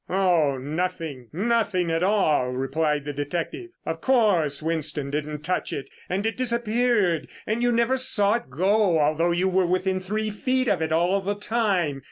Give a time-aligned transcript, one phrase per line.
[0.09, 3.69] "Oh nothing, nothing at all," replied the detective.
[3.85, 8.97] "Of course Winston didn't touch it and it disappeared and you never saw it go,
[8.99, 11.99] although you were within three feet of it all the time.